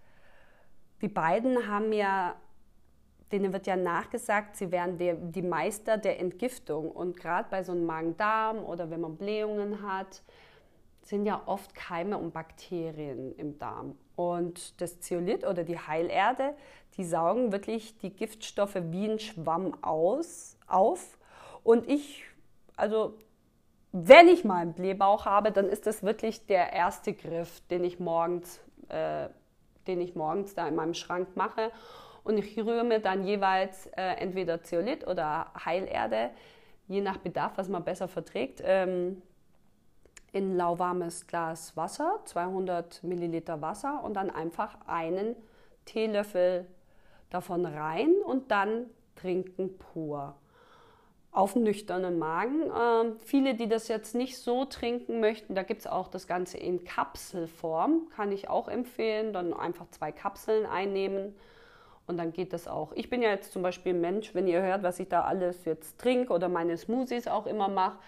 die 1.01 1.09
beiden 1.09 1.69
haben 1.69 1.93
ja 1.93 2.37
denen 3.33 3.53
wird 3.53 3.67
ja 3.67 3.77
nachgesagt, 3.77 4.57
sie 4.57 4.71
wären 4.71 4.99
die, 4.99 5.15
die 5.17 5.43
Meister 5.43 5.97
der 5.97 6.21
Entgiftung. 6.21 6.91
Und 6.91 7.17
gerade 7.17 7.49
bei 7.51 7.63
so 7.63 7.73
einem 7.73 7.87
Magen-Darm 7.87 8.59
oder 8.59 8.91
wenn 8.91 9.01
man 9.01 9.17
Blähungen 9.17 9.83
hat, 9.83 10.23
sind 11.03 11.27
ja 11.27 11.43
oft 11.47 11.75
Keime 11.75 12.19
und 12.19 12.33
Bakterien 12.33 13.35
im 13.37 13.59
Darm. 13.59 13.99
Und 14.17 14.81
das 14.81 15.01
Zeolit 15.01 15.47
oder 15.47 15.65
die 15.65 15.79
Heilerde, 15.79 16.55
die 16.97 17.05
saugen 17.05 17.53
wirklich 17.53 17.99
die 17.99 18.11
Giftstoffe 18.11 18.77
wie 18.77 19.11
ein 19.11 19.19
Schwamm 19.19 19.77
aus, 19.83 20.57
auf. 20.67 21.19
Und 21.65 21.89
ich, 21.89 22.25
also 22.77 23.15
wenn 23.93 24.29
ich 24.29 24.45
mal 24.45 24.63
einen 24.63 24.75
Blähbauch 24.75 25.27
habe, 25.27 25.53
dann 25.53 25.67
ist 25.67 25.87
das 25.87 26.03
wirklich 26.03 26.47
der 26.47 26.73
erste 26.73 27.13
Griff, 27.13 27.61
den 27.69 27.85
ich 27.85 28.01
morgens, 28.01 28.61
äh, 28.89 29.29
den 29.87 30.01
ich 30.01 30.15
morgens 30.15 30.55
da 30.55 30.67
in 30.69 30.75
meinem 30.75 30.95
Schrank 30.95 31.37
mache 31.37 31.73
und 32.25 32.39
ich 32.39 32.57
rühre 32.57 32.85
mir 32.85 33.01
dann 33.01 33.25
jeweils 33.25 33.87
äh, 33.89 34.15
entweder 34.19 34.63
Zeolit 34.63 35.07
oder 35.07 35.53
Heilerde, 35.65 36.31
je 36.89 37.01
nach 37.01 37.19
Bedarf, 37.19 37.53
was 37.57 37.69
man 37.69 37.85
besser 37.85 38.09
verträgt, 38.09 38.63
ähm, 38.65 39.23
in 40.33 40.57
lauwarmes 40.57 41.27
Glas 41.27 41.77
Wasser, 41.77 42.21
200 42.25 43.03
Milliliter 43.05 43.61
Wasser 43.61 44.03
und 44.03 44.15
dann 44.15 44.31
einfach 44.31 44.77
einen 44.87 45.37
Teelöffel 45.85 46.67
davon 47.31 47.67
rein 47.67 48.15
und 48.25 48.51
dann 48.51 48.87
trinken 49.15 49.79
pur. 49.79 50.35
Auf 51.31 51.57
nüchternen 51.57 52.19
Magen. 52.19 52.63
Ähm, 52.79 53.17
viele, 53.21 53.55
die 53.55 53.69
das 53.69 53.89
jetzt 53.89 54.15
nicht 54.15 54.37
so 54.39 54.67
trinken 54.67 55.21
möchten, 55.21 55.55
da 55.55 55.63
gibt 55.63 55.81
es 55.81 55.87
auch 55.87 56.09
das 56.09 56.27
Ganze 56.27 56.59
in 56.59 56.85
Kapselform, 56.85 58.09
kann 58.15 58.33
ich 58.33 58.51
auch 58.51 58.69
empfehlen. 58.69 59.33
Dann 59.33 59.55
einfach 59.55 59.87
zwei 59.91 60.13
Kapseln 60.13 60.67
einnehmen 60.67 61.35
und 62.07 62.19
dann 62.19 62.33
geht 62.33 62.53
das 62.53 62.69
auch. 62.69 62.93
Ich 62.95 63.09
bin 63.09 63.23
ja 63.23 63.31
jetzt 63.31 63.53
zum 63.53 63.63
Beispiel 63.63 63.95
Mensch, 63.95 64.35
wenn 64.35 64.47
ihr 64.47 64.61
hört, 64.61 64.83
was 64.83 65.01
ich 65.01 65.09
da 65.09 65.23
alles 65.23 65.65
jetzt 65.65 65.99
trinke 65.99 66.33
oder 66.33 66.51
meine 66.51 66.77
Smoothies 66.77 67.29
auch 67.29 67.47
immer 67.47 67.69
mache. 67.69 67.99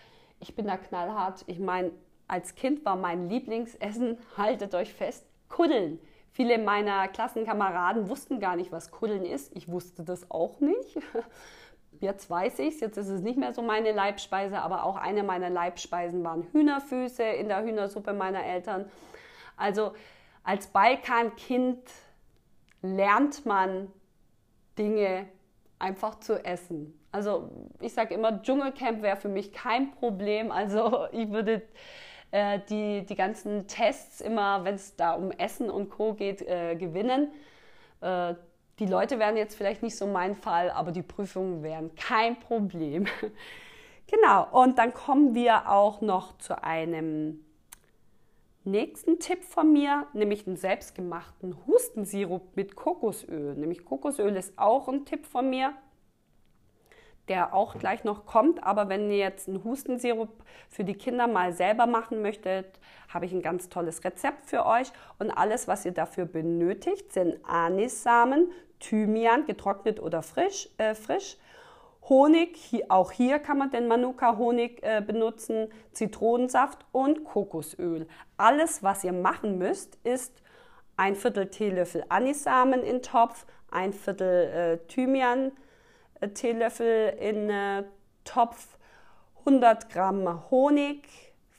Ich 0.41 0.55
bin 0.55 0.67
da 0.67 0.77
knallhart. 0.77 1.45
Ich 1.47 1.59
meine, 1.59 1.93
als 2.27 2.55
Kind 2.55 2.85
war 2.85 2.97
mein 2.97 3.29
Lieblingsessen, 3.29 4.19
haltet 4.37 4.75
euch 4.75 4.93
fest, 4.93 5.27
Kuddeln. 5.49 5.99
Viele 6.33 6.59
meiner 6.59 7.07
Klassenkameraden 7.09 8.09
wussten 8.09 8.41
gar 8.41 8.57
nicht, 8.57 8.73
was 8.73 8.91
Kuddeln 8.91 9.25
ist. 9.25 9.55
Ich 9.55 9.69
wusste 9.69 10.03
das 10.03 10.31
auch 10.31 10.61
nicht. 10.61 10.99
Jetzt 12.01 12.29
weiß 12.29 12.59
ich 12.59 12.75
es, 12.75 12.81
jetzt 12.81 12.97
ist 12.99 13.09
es 13.09 13.21
nicht 13.23 13.39
mehr 13.39 13.53
so 13.53 13.63
meine 13.63 13.93
Leibspeise, 13.93 14.59
aber 14.59 14.85
auch 14.85 14.97
eine 14.97 15.23
meiner 15.23 15.49
Leibspeisen 15.49 16.25
waren 16.25 16.43
Hühnerfüße 16.51 17.23
in 17.23 17.47
der 17.49 17.63
Hühnersuppe 17.63 18.13
meiner 18.13 18.45
Eltern. 18.45 18.91
Also 19.57 19.93
als 20.43 20.67
Balkankind 20.67 21.79
lernt 22.83 23.47
man 23.47 23.93
Dinge 24.77 25.27
einfach 25.79 26.19
zu 26.21 26.45
essen. 26.45 26.99
Also 27.13 27.49
ich 27.81 27.95
sage 27.95 28.15
immer, 28.15 28.43
Dschungelcamp 28.43 29.03
wäre 29.03 29.17
für 29.17 29.29
mich 29.29 29.53
kein 29.53 29.93
Problem. 29.93 30.51
Also 30.51 31.07
ich 31.13 31.31
würde 31.31 31.63
äh, 32.35 32.59
die, 32.69 33.07
die 33.07 33.15
ganzen 33.15 33.69
Tests 33.69 34.21
immer, 34.21 34.65
wenn 34.65 34.75
es 34.75 34.97
da 34.97 35.13
um 35.13 35.31
Essen 35.31 35.71
und 35.71 35.89
Co 35.89 36.15
geht, 36.15 36.43
äh, 36.43 36.75
gewinnen. 36.75 37.29
Äh, 38.01 38.35
die 38.81 38.87
Leute 38.87 39.21
wären 39.21 39.37
jetzt 39.37 39.55
vielleicht 39.55 39.85
nicht 39.85 39.97
so 39.97 40.09
mein 40.09 40.35
Fall, 40.35 40.69
aber 40.71 40.91
die 40.91 41.03
Prüfungen 41.03 41.63
wären 41.63 41.95
kein 41.95 42.41
Problem. 42.41 43.07
genau, 44.09 44.49
und 44.51 44.79
dann 44.79 44.93
kommen 44.93 45.37
wir 45.37 45.71
auch 45.71 46.01
noch 46.01 46.37
zu 46.39 46.61
einem 46.61 47.45
nächsten 48.65 49.21
Tipp 49.21 49.45
von 49.45 49.73
mir, 49.73 50.09
nämlich 50.13 50.45
einen 50.45 50.57
selbstgemachten 50.57 51.57
Hustensirup 51.69 52.57
mit 52.57 52.75
Kokosöl. 52.75 53.55
Nämlich 53.55 53.85
Kokosöl 53.85 54.35
ist 54.35 54.59
auch 54.59 54.89
ein 54.89 55.05
Tipp 55.05 55.25
von 55.25 55.49
mir, 55.51 55.73
der 57.29 57.55
auch 57.55 57.79
gleich 57.79 58.05
noch 58.05 58.27
kommt. 58.27 58.63
Aber 58.65 58.89
wenn 58.89 59.11
ihr 59.11 59.19
jetzt 59.19 59.49
einen 59.49 59.65
Hustensirup 59.65 60.31
für 60.69 60.85
die 60.85 60.95
Kinder 60.95 61.27
mal 61.27 61.53
selber 61.53 61.87
machen 61.87 62.23
möchtet, 62.23 62.79
habe 63.13 63.27
ich 63.27 63.33
ein 63.33 63.43
ganz 63.43 63.69
tolles 63.69 64.05
Rezept 64.05 64.47
für 64.47 64.67
euch. 64.67 64.93
Und 65.19 65.31
alles, 65.31 65.69
was 65.69 65.85
ihr 65.85 65.93
dafür 65.93 66.27
benötigt, 66.27 67.13
sind 67.13 67.39
Anissamen, 67.45 68.51
Thymian, 68.81 69.47
getrocknet 69.47 70.01
oder 70.01 70.23
frisch, 70.23 70.69
äh, 70.79 70.95
frisch 70.95 71.39
Honig, 72.09 72.85
auch 72.91 73.13
hier 73.13 73.39
kann 73.39 73.57
man 73.57 73.71
den 73.71 73.89
Manuka-Honig 73.89 74.83
äh, 74.83 75.01
benutzen, 75.01 75.69
Zitronensaft 75.93 76.85
und 76.93 77.25
Kokosöl. 77.25 78.07
Alles, 78.37 78.83
was 78.83 79.05
ihr 79.05 79.15
machen 79.15 79.57
müsst, 79.57 79.99
ist 80.05 80.43
ein 80.99 81.17
Viertel 81.17 81.49
Teelöffel 81.49 82.05
Anisamen 82.11 82.83
in 82.83 83.01
Topf, 83.01 83.47
ein 83.71 83.95
Viertel 83.95 84.81
äh, 84.83 84.87
Thymian 84.87 85.53
Teelöffel 86.35 87.17
in 87.21 87.51
äh, 87.51 87.85
Topf, 88.25 88.79
100 89.41 89.91
Gramm 89.91 90.51
Honig, 90.51 91.09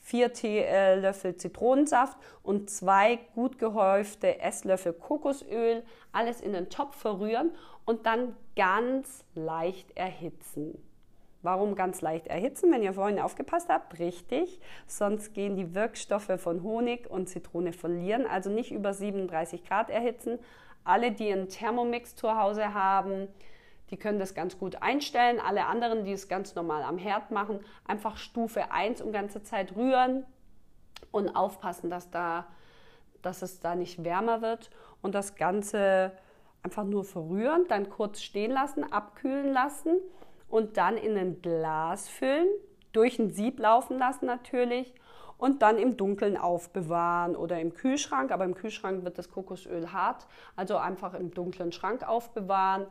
4 0.01 0.33
Teelöffel 0.33 1.35
Zitronensaft 1.35 2.17
und 2.43 2.69
zwei 2.69 3.17
gut 3.33 3.57
gehäufte 3.57 4.39
Esslöffel 4.39 4.93
Kokosöl. 4.93 5.83
Alles 6.11 6.41
in 6.41 6.53
den 6.53 6.69
Topf 6.69 6.95
verrühren 6.95 7.51
und 7.85 8.05
dann 8.05 8.35
ganz 8.55 9.23
leicht 9.33 9.97
erhitzen. 9.97 10.77
Warum 11.41 11.75
ganz 11.75 12.01
leicht 12.01 12.25
erhitzen, 12.25 12.71
wenn 12.71 12.81
ihr 12.81 12.93
vorhin 12.93 13.19
aufgepasst 13.19 13.69
habt? 13.69 13.99
Richtig, 13.99 14.59
sonst 14.87 15.35
gehen 15.35 15.55
die 15.55 15.75
Wirkstoffe 15.75 16.31
von 16.37 16.63
Honig 16.63 17.07
und 17.07 17.29
Zitrone 17.29 17.71
verlieren. 17.71 18.25
Also 18.25 18.49
nicht 18.49 18.71
über 18.71 18.93
37 18.93 19.63
Grad 19.63 19.91
erhitzen. 19.91 20.39
Alle, 20.83 21.11
die 21.11 21.31
einen 21.31 21.47
Thermomix 21.47 22.15
zu 22.15 22.35
Hause 22.35 22.73
haben, 22.73 23.27
die 23.91 23.97
können 23.97 24.19
das 24.19 24.33
ganz 24.33 24.57
gut 24.57 24.81
einstellen. 24.81 25.39
Alle 25.39 25.65
anderen, 25.65 26.05
die 26.05 26.11
es 26.11 26.27
ganz 26.27 26.55
normal 26.55 26.83
am 26.83 26.97
Herd 26.97 27.31
machen, 27.31 27.59
einfach 27.87 28.17
Stufe 28.17 28.71
1 28.71 29.01
und 29.01 29.11
ganze 29.11 29.43
Zeit 29.43 29.75
rühren 29.75 30.25
und 31.11 31.29
aufpassen, 31.35 31.89
dass, 31.89 32.09
da, 32.09 32.47
dass 33.21 33.41
es 33.41 33.59
da 33.59 33.75
nicht 33.75 34.03
wärmer 34.03 34.41
wird. 34.41 34.69
Und 35.01 35.13
das 35.13 35.35
Ganze 35.35 36.11
einfach 36.63 36.83
nur 36.83 37.03
verrühren, 37.03 37.65
dann 37.67 37.89
kurz 37.89 38.21
stehen 38.21 38.51
lassen, 38.51 38.91
abkühlen 38.91 39.53
lassen 39.53 39.97
und 40.49 40.77
dann 40.77 40.97
in 40.97 41.15
ein 41.15 41.41
Glas 41.41 42.09
füllen, 42.09 42.47
durch 42.91 43.19
ein 43.19 43.29
Sieb 43.29 43.59
laufen 43.59 43.99
lassen 43.99 44.25
natürlich 44.25 44.95
und 45.37 45.61
dann 45.61 45.77
im 45.77 45.95
Dunkeln 45.95 46.37
aufbewahren 46.37 47.35
oder 47.35 47.59
im 47.59 47.75
Kühlschrank. 47.75 48.31
Aber 48.31 48.45
im 48.45 48.55
Kühlschrank 48.55 49.03
wird 49.03 49.19
das 49.19 49.29
Kokosöl 49.29 49.91
hart, 49.91 50.25
also 50.55 50.77
einfach 50.77 51.13
im 51.13 51.31
dunklen 51.31 51.71
Schrank 51.71 52.07
aufbewahren 52.07 52.87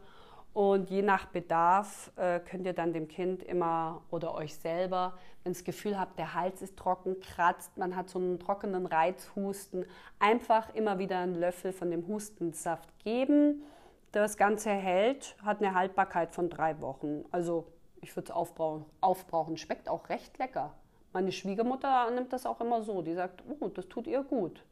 und 0.55 0.89
je 0.89 1.03
nach 1.03 1.27
Bedarf 1.27 2.13
äh, 2.15 2.39
könnt 2.39 2.65
ihr 2.65 2.73
dann 2.73 2.93
dem 2.93 3.09
Kind 3.09 3.43
immer 3.43 4.03
oder 4.11 4.35
euch 4.35 4.55
selber, 4.55 5.15
wenn 5.43 5.51
ihr 5.51 5.55
das 5.55 5.65
Gefühl 5.65 5.99
habt, 5.99 6.17
der 6.17 6.33
Hals 6.33 6.63
ist 6.63 6.77
trocken, 6.77 7.19
kratzt, 7.19 7.77
man 7.77 7.97
hat 7.97 8.09
so 8.09 8.21
einen 8.21 8.39
trockenen 8.39 8.87
Reizhusten, 8.87 9.85
einfach 10.21 10.73
immer 10.73 11.01
wieder 11.01 11.19
einen 11.19 11.35
Löffel 11.35 11.73
von 11.73 11.91
dem 11.91 12.07
Hustensaft 12.07 12.89
geben. 13.01 13.65
Das 14.13 14.37
Ganze 14.37 14.71
hält, 14.71 15.37
hat 15.45 15.61
eine 15.61 15.75
Haltbarkeit 15.75 16.33
von 16.33 16.49
drei 16.49 16.81
Wochen. 16.81 17.25
Also 17.33 17.67
ich 18.01 18.15
würde 18.15 18.27
es 18.27 18.31
aufbrauchen, 18.31 18.85
aufbrauchen. 19.01 19.57
Schmeckt 19.57 19.89
auch 19.89 20.09
recht 20.09 20.39
lecker. 20.39 20.73
Meine 21.13 21.33
Schwiegermutter 21.33 22.09
nimmt 22.13 22.33
das 22.33 22.47
auch 22.47 22.61
immer 22.61 22.83
so. 22.83 23.03
Die 23.03 23.15
sagt, 23.15 23.43
oh, 23.59 23.69
das 23.69 23.89
tut 23.89 24.07
ihr 24.07 24.23
gut. 24.23 24.65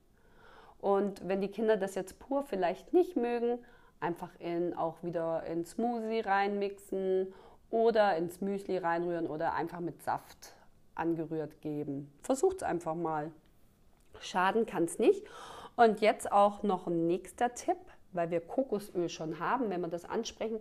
Und 0.81 1.27
wenn 1.27 1.41
die 1.41 1.49
Kinder 1.49 1.77
das 1.77 1.97
jetzt 1.97 2.21
pur 2.21 2.45
vielleicht 2.45 2.93
nicht 2.93 3.17
mögen, 3.17 3.59
einfach 4.03 4.31
in, 4.41 4.77
auch 4.77 4.97
wieder 5.03 5.45
in 5.45 5.65
Smoothie 5.65 6.21
reinmixen 6.21 7.33
oder 7.71 8.17
ins 8.17 8.41
Müsli 8.41 8.77
reinrühren 8.77 9.27
oder 9.27 9.55
einfach 9.55 9.81
mit 9.81 10.03
Saft 10.03 10.55
angerührt 10.95 11.61
geben. 11.61 12.13
Versucht 12.23 12.57
es 12.57 12.63
einfach 12.63 12.95
mal. 12.95 13.31
Schaden 14.21 14.67
kann 14.67 14.85
es 14.85 14.99
nicht. 14.99 15.25
Und 15.77 16.01
jetzt 16.01 16.31
auch 16.31 16.63
noch 16.63 16.87
ein 16.87 17.07
nächster 17.07 17.55
Tipp, 17.55 17.79
weil 18.13 18.31
wir 18.31 18.41
Kokosöl 18.41 19.09
schon 19.09 19.39
haben, 19.39 19.71
wenn 19.71 19.81
wir 19.81 19.89
das 19.89 20.05
ansprechen. 20.05 20.61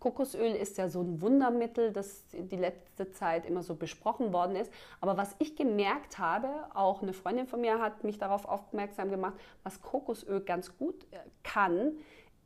Kokosöl 0.00 0.54
ist 0.54 0.78
ja 0.78 0.88
so 0.88 1.02
ein 1.02 1.20
Wundermittel, 1.20 1.92
das 1.92 2.24
die 2.32 2.56
letzte 2.56 3.10
Zeit 3.12 3.46
immer 3.46 3.62
so 3.62 3.74
besprochen 3.74 4.32
worden 4.32 4.56
ist. 4.56 4.72
Aber 5.00 5.16
was 5.16 5.34
ich 5.38 5.56
gemerkt 5.56 6.18
habe, 6.18 6.48
auch 6.74 7.02
eine 7.02 7.12
Freundin 7.12 7.46
von 7.46 7.60
mir 7.60 7.80
hat 7.80 8.02
mich 8.02 8.18
darauf 8.18 8.46
aufmerksam 8.46 9.10
gemacht, 9.10 9.34
was 9.62 9.80
Kokosöl 9.82 10.40
ganz 10.40 10.76
gut 10.76 11.04
äh, 11.10 11.18
kann, 11.42 11.98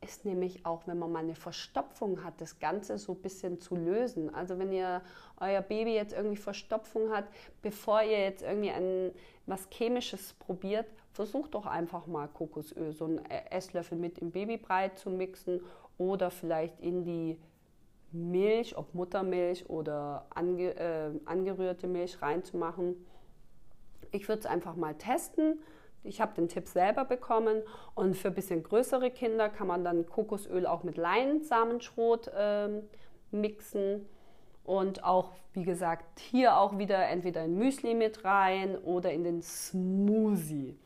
ist 0.05 0.23
nämlich 0.23 0.65
auch, 0.65 0.85
wenn 0.85 0.99
man 0.99 1.11
mal 1.11 1.19
eine 1.19 1.35
Verstopfung 1.35 2.23
hat, 2.23 2.39
das 2.39 2.59
Ganze 2.59 2.97
so 2.97 3.13
ein 3.13 3.21
bisschen 3.21 3.59
zu 3.59 3.75
lösen. 3.75 4.33
Also 4.33 4.57
wenn 4.59 4.71
ihr 4.71 5.01
euer 5.39 5.61
Baby 5.61 5.95
jetzt 5.95 6.13
irgendwie 6.13 6.37
Verstopfung 6.37 7.11
hat, 7.11 7.25
bevor 7.61 8.01
ihr 8.03 8.19
jetzt 8.19 8.43
irgendwie 8.43 8.69
ein, 8.69 9.11
was 9.47 9.67
Chemisches 9.71 10.33
probiert, 10.33 10.85
versucht 11.11 11.55
doch 11.55 11.65
einfach 11.65 12.07
mal 12.07 12.27
Kokosöl, 12.27 12.93
so 12.93 13.05
einen 13.05 13.25
Esslöffel 13.25 13.97
mit 13.97 14.19
im 14.19 14.31
Babybrei 14.31 14.89
zu 14.89 15.09
mixen 15.09 15.61
oder 15.97 16.29
vielleicht 16.29 16.79
in 16.81 17.03
die 17.03 17.39
Milch, 18.11 18.77
ob 18.77 18.93
Muttermilch 18.93 19.69
oder 19.69 20.27
ange, 20.33 20.75
äh, 20.75 21.11
angerührte 21.25 21.87
Milch 21.87 22.21
reinzumachen. 22.21 22.95
Ich 24.11 24.27
würde 24.27 24.41
es 24.41 24.45
einfach 24.45 24.75
mal 24.75 24.95
testen 24.95 25.59
ich 26.05 26.21
habe 26.21 26.33
den 26.35 26.47
Tipp 26.47 26.67
selber 26.67 27.05
bekommen 27.05 27.63
und 27.93 28.15
für 28.15 28.29
ein 28.29 28.33
bisschen 28.33 28.63
größere 28.63 29.11
Kinder 29.11 29.49
kann 29.49 29.67
man 29.67 29.83
dann 29.83 30.05
Kokosöl 30.07 30.65
auch 30.65 30.83
mit 30.83 30.97
Leinsamenschrot 30.97 32.31
ähm, 32.37 32.83
mixen 33.31 34.07
und 34.63 35.03
auch, 35.03 35.31
wie 35.53 35.63
gesagt, 35.63 36.19
hier 36.19 36.57
auch 36.57 36.77
wieder 36.77 37.07
entweder 37.07 37.43
in 37.43 37.57
Müsli 37.57 37.93
mit 37.93 38.25
rein 38.25 38.77
oder 38.77 39.11
in 39.11 39.23
den 39.23 39.41
Smoothie. 39.41 40.77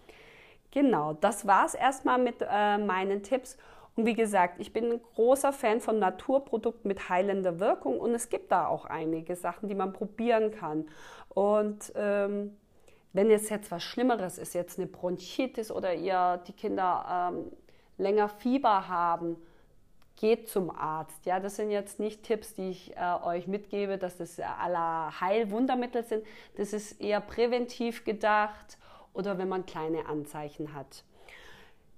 Genau, 0.71 1.13
das 1.13 1.47
war 1.47 1.65
es 1.65 1.73
erstmal 1.73 2.19
mit 2.19 2.36
äh, 2.41 2.77
meinen 2.77 3.23
Tipps. 3.23 3.58
Und 3.95 4.05
wie 4.05 4.13
gesagt, 4.13 4.60
ich 4.60 4.71
bin 4.71 4.91
ein 4.91 5.01
großer 5.15 5.51
Fan 5.51 5.82
von 5.82 5.99
Naturprodukten 5.99 6.88
mit 6.88 7.10
heilender 7.10 7.60
Wirkung 7.60 7.99
und 7.99 8.13
es 8.13 8.29
gibt 8.29 8.51
da 8.51 8.67
auch 8.67 8.86
einige 8.86 9.36
Sachen, 9.36 9.67
die 9.67 9.75
man 9.75 9.93
probieren 9.93 10.51
kann. 10.51 10.88
Und 11.29 11.91
ähm, 11.95 12.55
wenn 13.13 13.31
es 13.31 13.49
jetzt 13.49 13.71
was 13.71 13.83
Schlimmeres 13.83 14.37
ist, 14.37 14.53
jetzt 14.53 14.77
eine 14.77 14.87
Bronchitis 14.87 15.71
oder 15.71 15.93
ihr 15.93 16.41
die 16.47 16.53
Kinder 16.53 17.31
ähm, 17.33 17.51
länger 17.97 18.29
Fieber 18.29 18.87
haben, 18.87 19.37
geht 20.15 20.49
zum 20.49 20.69
Arzt. 20.69 21.25
Ja, 21.25 21.39
das 21.39 21.55
sind 21.55 21.71
jetzt 21.71 21.99
nicht 21.99 22.23
Tipps, 22.23 22.53
die 22.53 22.69
ich 22.69 22.95
äh, 22.97 23.23
euch 23.23 23.47
mitgebe, 23.47 23.97
dass 23.97 24.17
das 24.17 24.39
aller 24.39 25.19
Heilwundermittel 25.21 26.03
sind. 26.03 26.25
Das 26.57 26.73
ist 26.73 26.99
eher 26.99 27.21
präventiv 27.21 28.03
gedacht 28.03 28.77
oder 29.13 29.37
wenn 29.37 29.47
man 29.47 29.65
kleine 29.65 30.07
Anzeichen 30.07 30.73
hat. 30.73 31.03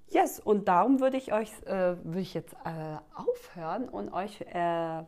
Yes, 0.10 0.40
und 0.40 0.68
darum 0.68 1.00
würde 1.00 1.18
ich 1.18 1.34
euch 1.34 1.50
äh, 1.66 1.96
würde 2.04 2.20
ich 2.20 2.34
jetzt 2.34 2.54
äh, 2.66 2.98
aufhören 3.16 3.90
und 3.90 4.14
euch 4.14 4.42
äh, 4.42 5.04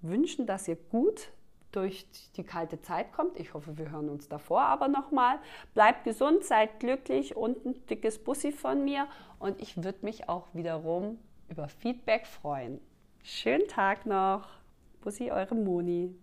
wünschen, 0.00 0.46
dass 0.46 0.66
ihr 0.68 0.76
gut 0.76 1.28
durch 1.72 2.06
die 2.36 2.44
kalte 2.44 2.80
Zeit 2.80 3.12
kommt. 3.12 3.38
Ich 3.38 3.54
hoffe, 3.54 3.76
wir 3.76 3.90
hören 3.90 4.08
uns 4.08 4.28
davor 4.28 4.62
aber 4.62 4.88
nochmal. 4.88 5.38
Bleibt 5.74 6.04
gesund, 6.04 6.44
seid 6.44 6.80
glücklich 6.80 7.36
und 7.36 7.64
ein 7.64 7.86
dickes 7.86 8.18
Bussi 8.18 8.52
von 8.52 8.84
mir. 8.84 9.06
Und 9.38 9.60
ich 9.60 9.82
würde 9.82 9.98
mich 10.02 10.28
auch 10.28 10.46
wiederum 10.52 11.18
über 11.48 11.68
Feedback 11.68 12.26
freuen. 12.26 12.80
Schönen 13.22 13.68
Tag 13.68 14.06
noch. 14.06 14.48
Bussi, 15.02 15.30
eure 15.30 15.54
Moni. 15.54 16.14